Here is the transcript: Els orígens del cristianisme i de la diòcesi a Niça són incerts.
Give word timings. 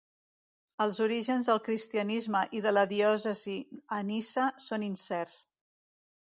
Els 0.85 0.95
orígens 1.03 1.49
del 1.51 1.59
cristianisme 1.67 2.41
i 2.61 2.63
de 2.67 2.71
la 2.73 2.85
diòcesi 2.95 3.55
a 3.99 4.01
Niça 4.09 4.49
són 4.71 4.89
incerts. 4.91 5.39